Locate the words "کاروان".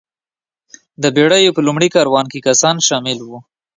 1.95-2.25